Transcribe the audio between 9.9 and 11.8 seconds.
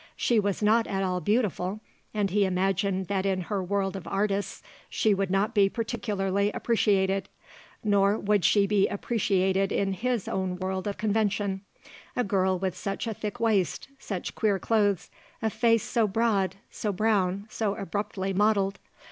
his own world of convention